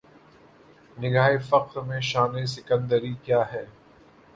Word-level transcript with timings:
نگاہ 0.97 1.37
فقر 1.49 1.81
میں 1.81 2.01
شان 2.09 2.45
سکندری 2.47 3.13
کیا 3.23 3.41
ہے 3.51 3.65